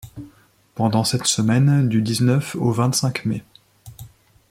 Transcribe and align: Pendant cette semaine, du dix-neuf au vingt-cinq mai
Pendant 0.73 1.03
cette 1.03 1.27
semaine, 1.27 1.87
du 1.87 2.01
dix-neuf 2.01 2.55
au 2.55 2.71
vingt-cinq 2.71 3.23
mai 3.25 3.43